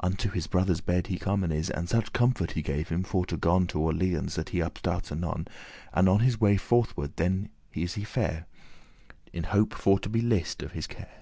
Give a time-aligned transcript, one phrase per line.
[0.00, 3.36] Unto his brother's bed he comen is, And such comfort he gave him, for to
[3.36, 5.46] gon To Orleans, that he upstart anon,
[5.92, 8.46] And on his way forth ward then is he fare,*
[9.10, 11.12] *gone In hope for to be lissed* of his care.